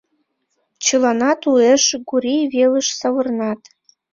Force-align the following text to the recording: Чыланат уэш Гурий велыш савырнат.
Чыланат 0.85 1.41
уэш 1.51 1.83
Гурий 2.09 2.43
велыш 2.53 2.87
савырнат. 2.99 3.61